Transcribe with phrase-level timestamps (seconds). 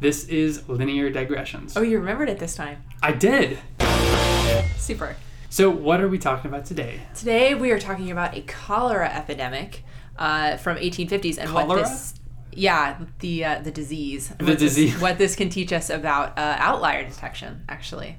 [0.00, 1.76] This is Linear Digressions.
[1.76, 2.82] Oh, you remembered it this time.
[3.02, 3.58] I did.
[4.78, 5.14] Super.
[5.50, 7.02] So, what are we talking about today?
[7.14, 9.84] Today we are talking about a cholera epidemic
[10.16, 12.14] uh, from 1850s and what this.
[12.50, 14.28] Yeah, the uh, the disease.
[14.28, 14.98] The what this- disease.
[15.02, 18.16] what this can teach us about uh, outlier detection, actually.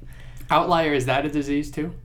[0.52, 1.96] Outlier, is that a disease too?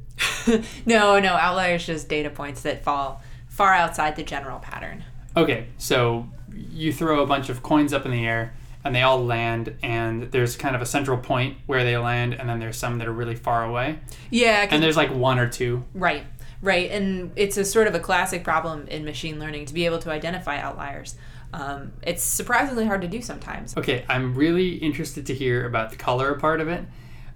[0.87, 5.05] no, no, outlier is just data points that fall far outside the general pattern.
[5.37, 8.55] Okay, so you throw a bunch of coins up in the air
[8.87, 12.49] and they all land, and there's kind of a central point where they land, and
[12.49, 13.99] then there's some that are really far away.
[14.31, 15.85] yeah And there's like one or two.
[15.93, 16.25] Right,
[16.63, 16.91] right.
[16.91, 20.11] And it's a sort of a classic problem in machine learning to be able to
[20.11, 21.17] identify outliers.
[21.53, 23.77] Um, it's surprisingly hard to do sometimes.
[23.77, 26.85] Okay, I'm really interested to hear about the cholera part of it.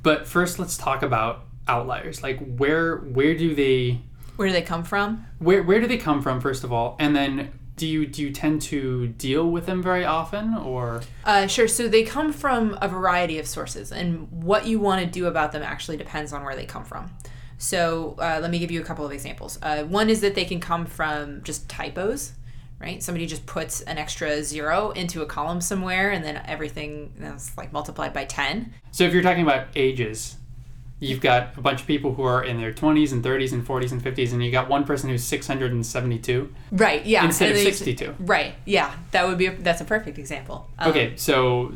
[0.02, 2.22] But first, let's talk about outliers.
[2.22, 4.00] Like, where where do they
[4.36, 5.26] Where do they come from?
[5.38, 6.40] where where do they come from?
[6.40, 10.04] First of all, and then do you do you tend to deal with them very
[10.04, 11.66] often, or Uh, sure.
[11.66, 15.52] So they come from a variety of sources, and what you want to do about
[15.52, 17.10] them actually depends on where they come from.
[17.56, 19.58] So uh, let me give you a couple of examples.
[19.62, 22.32] Uh, one is that they can come from just typos,
[22.78, 23.02] right?
[23.02, 27.72] Somebody just puts an extra zero into a column somewhere, and then everything is like
[27.72, 28.74] multiplied by ten.
[28.90, 30.36] so if you're talking about ages,
[31.00, 33.90] you've got a bunch of people who are in their 20s and 30s and 40s
[33.92, 37.04] and 50s, and you got one person who's 672 Right.
[37.04, 37.24] Yeah.
[37.24, 38.14] instead of 62.
[38.20, 38.54] Right.
[38.66, 38.94] Yeah.
[39.12, 39.46] That would be.
[39.46, 40.68] A, that's a perfect example.
[40.78, 41.72] Um, Okay, so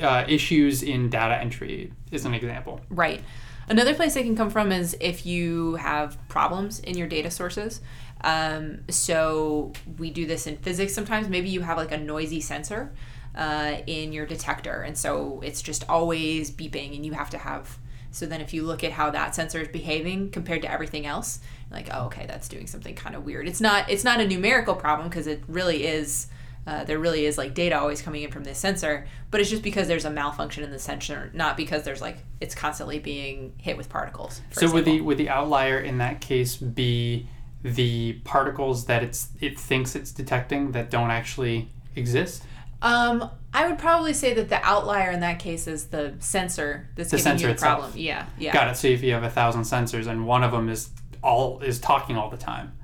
[0.00, 2.80] uh, issues in data entry is an example.
[2.90, 3.22] Right.
[3.68, 7.80] Another place they can come from is if you have problems in your data sources.
[8.22, 11.28] Um, so we do this in physics sometimes.
[11.28, 12.92] Maybe you have like a noisy sensor
[13.34, 17.78] uh, in your detector, and so it's just always beeping, and you have to have.
[18.14, 21.40] So then, if you look at how that sensor is behaving compared to everything else,
[21.68, 23.48] you're like, oh, okay, that's doing something kind of weird.
[23.48, 23.90] It's not.
[23.90, 26.28] It's not a numerical problem because it really is.
[26.66, 29.62] Uh, there really is like data always coming in from this sensor, but it's just
[29.62, 33.76] because there's a malfunction in the sensor, not because there's like it's constantly being hit
[33.76, 34.40] with particles.
[34.52, 37.28] So would the would the outlier in that case be
[37.62, 42.44] the particles that it's it thinks it's detecting that don't actually exist?
[42.84, 47.10] Um, I would probably say that the outlier in that case is the sensor that's
[47.10, 47.78] The giving sensor you the itself.
[47.80, 47.98] problem.
[47.98, 48.52] Yeah, yeah.
[48.52, 48.76] Got it.
[48.76, 50.90] So if you have a thousand sensors and one of them is
[51.22, 52.76] all is talking all the time,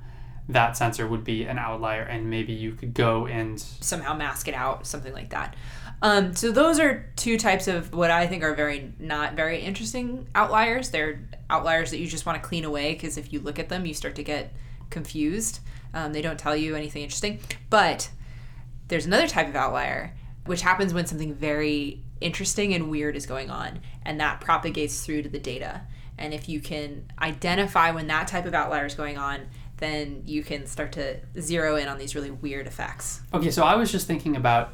[0.49, 4.53] that sensor would be an outlier, and maybe you could go and somehow mask it
[4.55, 5.55] out, something like that.
[6.01, 10.27] Um, so those are two types of what I think are very not very interesting
[10.33, 10.89] outliers.
[10.89, 11.19] They're
[11.49, 13.93] outliers that you just want to clean away because if you look at them, you
[13.93, 14.51] start to get
[14.89, 15.59] confused.
[15.93, 17.39] Um, they don't tell you anything interesting.
[17.69, 18.09] But
[18.91, 20.13] there's another type of outlier
[20.45, 25.21] which happens when something very interesting and weird is going on, and that propagates through
[25.23, 25.81] to the data.
[26.17, 29.47] And if you can identify when that type of outlier is going on,
[29.77, 33.21] then you can start to zero in on these really weird effects.
[33.33, 34.73] Okay, so I was just thinking about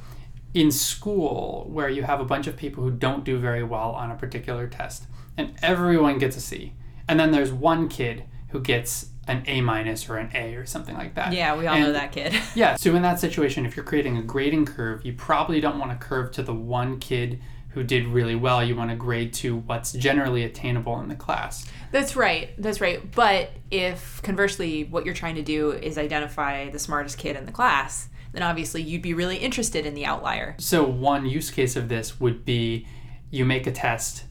[0.53, 4.09] in school where you have a bunch of people who don't do very well on
[4.09, 5.05] a particular test,
[5.37, 6.73] and everyone gets a C,
[7.07, 10.95] and then there's one kid who gets an A minus or an A or something
[10.95, 11.33] like that.
[11.33, 12.33] Yeah, we all And- know that kid.
[12.55, 15.91] Yeah, so in that situation, if you're creating a grading curve, you probably don't want
[15.91, 17.39] to curve to the one kid
[17.69, 18.63] who did really well.
[18.63, 21.69] You want to grade to what's generally attainable in the class.
[21.91, 22.49] That's right.
[22.57, 23.11] That's right.
[23.11, 27.51] But if conversely, what you're trying to do is identify the smartest kid in the
[27.51, 30.55] class, then obviously you'd be really interested in the outlier.
[30.57, 32.87] So one use case of this would be
[33.29, 34.23] you make a test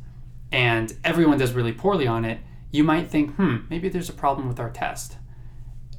[0.50, 2.38] and everyone does really poorly on it.
[2.76, 5.16] You might think, hmm, maybe there's a problem with our test.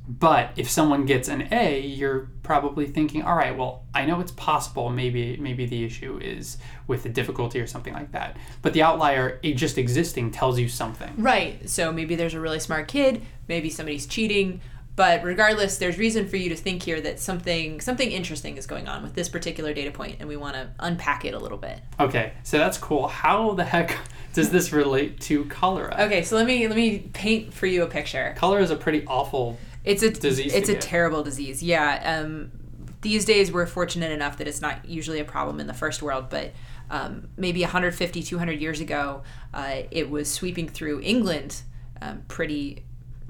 [0.08, 4.32] But if someone gets an A, you're probably thinking, all right, well, I know it's
[4.32, 4.90] possible.
[4.90, 6.58] Maybe maybe the issue is
[6.88, 8.38] with the difficulty or something like that.
[8.62, 11.14] But the outlier just existing tells you something.
[11.18, 11.68] Right.
[11.70, 14.62] So maybe there's a really smart kid, maybe somebody's cheating,
[14.98, 18.88] but regardless, there's reason for you to think here that something something interesting is going
[18.88, 21.80] on with this particular data point and we want to unpack it a little bit.
[22.00, 23.08] Okay, so that's cool.
[23.08, 23.96] How the heck
[24.34, 25.96] does this relate to cholera?
[26.06, 28.34] Okay, so let me let me paint for you a picture.
[28.38, 29.60] Cholera is a pretty awful.
[29.86, 30.82] It's a disease It's a get.
[30.82, 31.62] terrible disease.
[31.62, 32.24] Yeah.
[32.24, 32.52] Um,
[33.02, 36.26] these days we're fortunate enough that it's not usually a problem in the first world,
[36.32, 36.54] but
[36.90, 39.22] um, maybe 150, 200 years ago,
[39.54, 41.62] uh, it was sweeping through England
[42.02, 42.84] um, pretty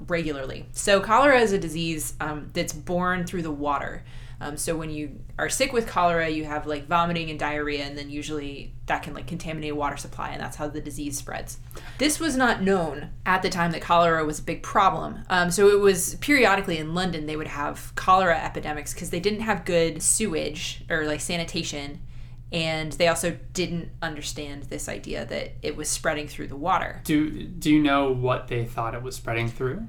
[0.06, 0.66] regularly.
[0.72, 4.04] So cholera is a disease um, that's born through the water.
[4.40, 7.98] Um, so when you are sick with cholera, you have like vomiting and diarrhea, and
[7.98, 11.58] then usually that can like contaminate water supply, and that's how the disease spreads.
[11.98, 15.24] This was not known at the time that cholera was a big problem.
[15.28, 19.40] Um, so it was periodically in London they would have cholera epidemics because they didn't
[19.40, 22.00] have good sewage or like sanitation,
[22.52, 27.00] and they also didn't understand this idea that it was spreading through the water.
[27.04, 29.86] Do do you know what they thought it was spreading through?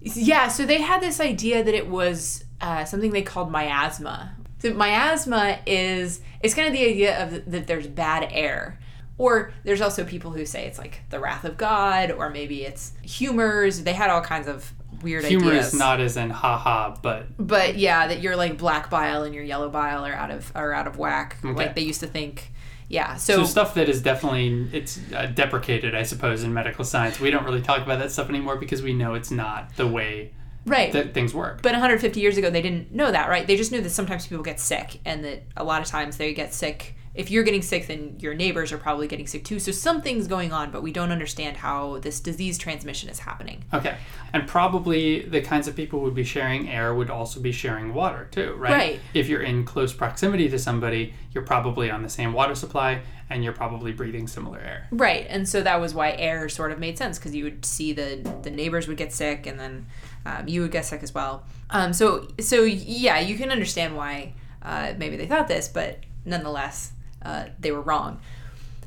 [0.00, 4.34] Yeah, so they had this idea that it was uh, something they called miasma.
[4.60, 8.78] So miasma is it's kind of the idea of that there's bad air.
[9.18, 12.92] Or there's also people who say it's like the wrath of God, or maybe it's
[13.02, 13.82] humors.
[13.82, 14.72] They had all kinds of
[15.02, 15.68] weird Humor ideas.
[15.68, 19.44] is not as in haha, but but yeah, that your like black bile and your
[19.44, 21.38] yellow bile are out of are out of whack.
[21.44, 21.54] Okay.
[21.54, 22.52] Like they used to think.
[22.88, 23.16] Yeah.
[23.16, 27.20] so So, stuff that is definitely it's uh, deprecated, I suppose, in medical science.
[27.20, 30.32] We don't really talk about that stuff anymore because we know it's not the way
[30.64, 30.92] right.
[30.92, 31.62] that things work.
[31.62, 33.46] But 150 years ago, they didn't know that, right?
[33.46, 36.32] They just knew that sometimes people get sick, and that a lot of times they
[36.32, 36.94] get sick.
[37.14, 39.58] If you're getting sick, then your neighbors are probably getting sick too.
[39.58, 43.64] So something's going on, but we don't understand how this disease transmission is happening.
[43.74, 43.96] Okay.
[44.32, 47.94] And probably the kinds of people who would be sharing air would also be sharing
[47.94, 48.72] water too, right?
[48.72, 49.00] Right.
[49.14, 53.44] If you're in close proximity to somebody, you're probably on the same water supply and
[53.44, 54.88] you're probably breathing similar air.
[54.90, 57.92] Right, and so that was why air sort of made sense because you would see
[57.92, 59.86] the the neighbors would get sick, and then
[60.24, 61.44] um, you would get sick as well.
[61.70, 66.92] Um, so so yeah, you can understand why uh, maybe they thought this, but nonetheless,
[67.28, 68.20] uh, they were wrong.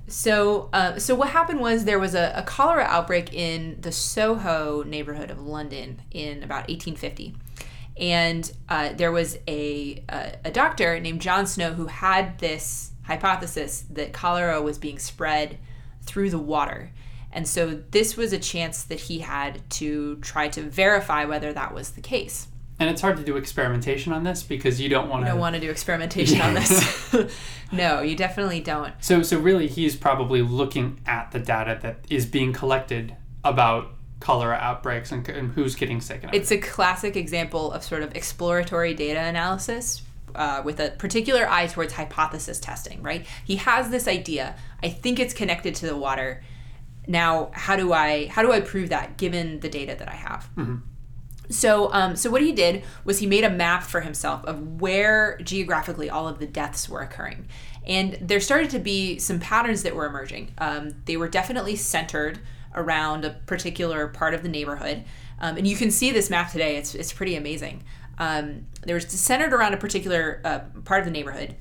[0.08, 4.84] So uh, so what happened was there was a, a cholera outbreak in the Soho
[4.84, 7.36] neighborhood of London in about 1850.
[7.98, 13.86] And uh, there was a, a, a doctor named John Snow who had this hypothesis
[13.92, 15.60] that cholera was being spread
[16.02, 16.92] through the water.
[17.32, 21.74] And so this was a chance that he had to try to verify whether that
[21.74, 22.48] was the case.
[22.82, 25.54] And it's hard to do experimentation on this because you don't want to don't want
[25.54, 27.14] to do experimentation on this.
[27.72, 28.96] no, you definitely don't.
[29.02, 34.56] So so really he's probably looking at the data that is being collected about cholera
[34.56, 38.96] outbreaks and, and who's getting sick and It's a classic example of sort of exploratory
[38.96, 40.02] data analysis
[40.34, 43.28] uh, with a particular eye towards hypothesis testing, right?
[43.46, 44.56] He has this idea.
[44.82, 46.44] I think it's connected to the water.
[47.06, 50.50] Now, how do I how do I prove that given the data that I have?
[51.52, 55.38] So, um, so what he did was he made a map for himself of where
[55.44, 57.48] geographically all of the deaths were occurring,
[57.86, 60.54] and there started to be some patterns that were emerging.
[60.58, 62.40] Um, they were definitely centered
[62.74, 65.04] around a particular part of the neighborhood,
[65.40, 66.78] um, and you can see this map today.
[66.78, 67.84] It's it's pretty amazing.
[68.18, 71.56] Um, there was centered around a particular uh, part of the neighborhood.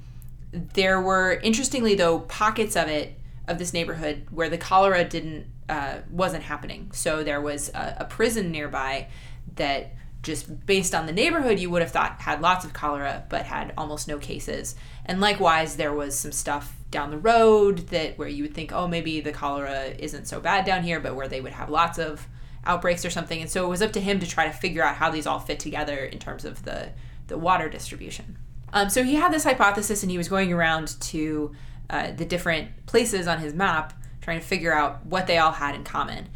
[0.52, 5.98] There were, interestingly though, pockets of it of this neighborhood where the cholera didn't uh,
[6.10, 6.90] wasn't happening.
[6.92, 9.08] So there was a, a prison nearby
[9.56, 9.92] that
[10.22, 13.72] just based on the neighborhood you would have thought had lots of cholera but had
[13.76, 14.74] almost no cases.
[15.06, 18.86] And likewise there was some stuff down the road that where you would think oh
[18.86, 22.26] maybe the cholera isn't so bad down here but where they would have lots of
[22.64, 23.40] outbreaks or something.
[23.40, 25.38] And so it was up to him to try to figure out how these all
[25.38, 26.90] fit together in terms of the
[27.28, 28.36] the water distribution.
[28.72, 31.54] Um, so he had this hypothesis and he was going around to
[31.88, 35.74] uh, the different places on his map trying to figure out what they all had
[35.74, 36.28] in common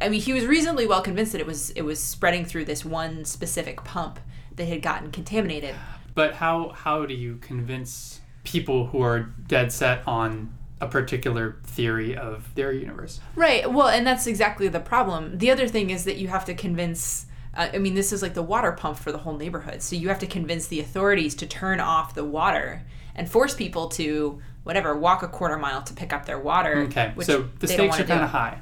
[0.00, 2.84] I mean, he was reasonably well convinced that it was it was spreading through this
[2.84, 4.20] one specific pump
[4.56, 5.74] that had gotten contaminated.
[6.14, 12.16] But how how do you convince people who are dead set on a particular theory
[12.16, 13.20] of their universe?
[13.34, 13.70] Right.
[13.70, 15.38] Well, and that's exactly the problem.
[15.38, 17.26] The other thing is that you have to convince.
[17.54, 19.82] Uh, I mean, this is like the water pump for the whole neighborhood.
[19.82, 22.82] So you have to convince the authorities to turn off the water
[23.14, 26.82] and force people to whatever walk a quarter mile to pick up their water.
[26.82, 28.60] Okay, which so the stakes are kind of high.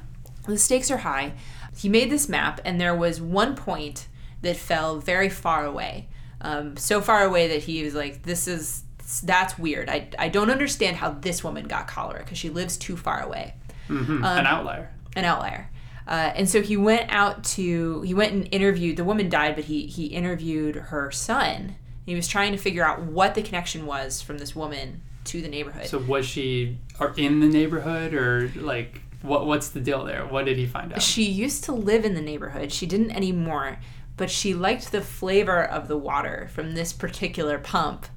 [0.55, 1.33] The stakes are high.
[1.77, 4.07] He made this map, and there was one point
[4.41, 6.07] that fell very far away.
[6.41, 8.83] Um, so far away that he was like, "This is
[9.23, 9.89] that's weird.
[9.89, 13.53] I, I don't understand how this woman got cholera because she lives too far away,
[13.87, 14.91] hmm Um, An outlier.
[15.15, 15.69] an outlier."
[16.07, 18.97] Uh, and so he went out to he went and interviewed.
[18.97, 21.75] The woman died, but he he interviewed her son.
[22.05, 25.49] He was trying to figure out what the connection was from this woman to the
[25.49, 25.87] neighborhood.
[25.87, 30.25] So was she or in the neighborhood or like what what's the deal there?
[30.25, 31.01] What did he find out?
[31.01, 32.71] She used to live in the neighborhood.
[32.71, 33.79] She didn't anymore,
[34.15, 38.07] but she liked the flavor of the water from this particular pump,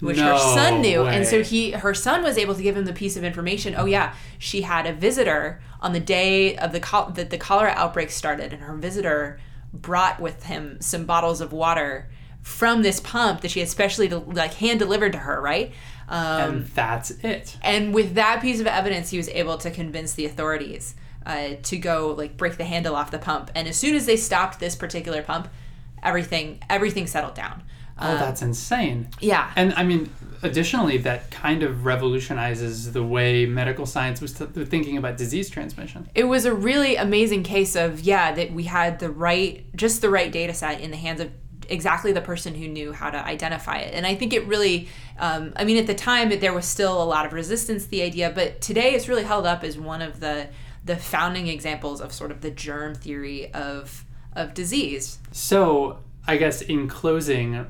[0.00, 1.06] which her son knew.
[1.06, 3.74] And so he her son was able to give him the piece of information.
[3.76, 7.72] Oh yeah, she had a visitor on the day of the col- that the cholera
[7.76, 9.40] outbreak started and her visitor
[9.72, 12.08] brought with him some bottles of water
[12.42, 15.72] from this pump that she had specially like hand delivered to her, right?
[16.08, 17.56] Um, and that's it.
[17.62, 20.94] and with that piece of evidence, he was able to convince the authorities
[21.26, 23.50] uh, to go like break the handle off the pump.
[23.54, 25.48] And as soon as they stopped this particular pump,
[26.02, 27.62] everything everything settled down.
[28.00, 29.08] Oh, that's insane.
[29.18, 30.08] Yeah, And I mean,
[30.44, 36.08] additionally, that kind of revolutionizes the way medical science was th- thinking about disease transmission.
[36.14, 40.08] it was a really amazing case of yeah that we had the right just the
[40.08, 41.30] right data set in the hands of
[41.68, 45.52] exactly the person who knew how to identify it and i think it really um,
[45.56, 48.30] i mean at the time there was still a lot of resistance to the idea
[48.34, 50.48] but today it's really held up as one of the
[50.84, 56.62] the founding examples of sort of the germ theory of of disease So, I guess
[56.62, 57.66] in closing,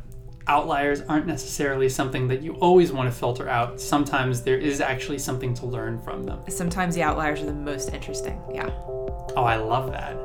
[0.49, 3.81] outliers aren't necessarily something that you always want to filter out.
[3.81, 6.41] Sometimes there is actually something to learn from them.
[6.49, 8.41] Sometimes the outliers are the most interesting.
[8.53, 8.71] Yeah.
[9.37, 10.17] Oh, I love that.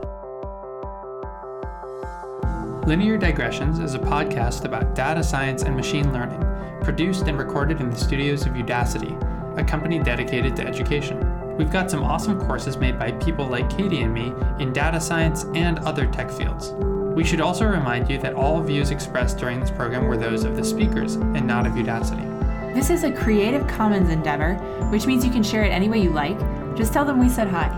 [2.85, 6.43] Linear Digressions is a podcast about data science and machine learning,
[6.81, 9.17] produced and recorded in the studios of Udacity,
[9.57, 11.17] a company dedicated to education.
[11.55, 15.45] We've got some awesome courses made by people like Katie and me in data science
[15.55, 16.71] and other tech fields.
[17.15, 20.57] We should also remind you that all views expressed during this program were those of
[20.57, 22.73] the speakers and not of Udacity.
[22.73, 24.55] This is a Creative Commons endeavor,
[24.89, 26.37] which means you can share it any way you like.
[26.75, 27.69] Just tell them we said hi.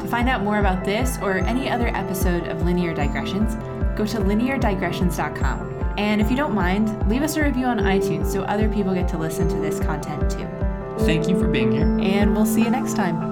[0.00, 3.56] To find out more about this or any other episode of Linear Digressions,
[3.96, 5.94] go to lineardigressions.com.
[5.98, 9.08] And if you don't mind, leave us a review on iTunes so other people get
[9.08, 10.48] to listen to this content too.
[11.04, 11.98] Thank you for being here.
[12.00, 13.31] And we'll see you next time.